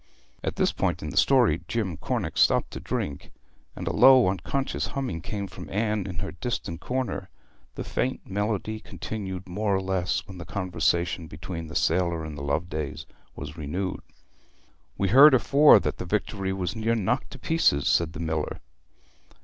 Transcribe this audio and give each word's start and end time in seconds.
At 0.43 0.55
this 0.55 0.71
point 0.71 1.03
in 1.03 1.11
the 1.11 1.15
story 1.15 1.61
Jim 1.67 1.95
Cornick 1.95 2.35
stopped 2.35 2.71
to 2.71 2.79
drink, 2.79 3.29
and 3.75 3.87
a 3.87 3.93
low 3.93 4.29
unconscious 4.29 4.87
humming 4.87 5.21
came 5.21 5.45
from 5.45 5.69
Anne 5.69 6.07
in 6.07 6.15
her 6.17 6.31
distant 6.31 6.81
corner; 6.81 7.29
the 7.75 7.83
faint 7.83 8.25
melody 8.27 8.79
continued 8.79 9.47
more 9.47 9.75
or 9.75 9.79
less 9.79 10.27
when 10.27 10.39
the 10.39 10.43
conversation 10.45 11.27
between 11.27 11.67
the 11.67 11.75
sailor 11.75 12.25
and 12.25 12.35
the 12.35 12.41
Lovedays 12.41 13.05
was 13.35 13.57
renewed. 13.57 13.99
'We 14.97 15.09
heard 15.09 15.33
afore 15.35 15.79
that 15.79 15.97
the 15.97 16.05
Victory 16.05 16.51
was 16.51 16.75
near 16.75 16.95
knocked 16.95 17.29
to 17.33 17.37
pieces,' 17.37 17.87
said 17.87 18.13
the 18.13 18.19
miller. 18.19 18.59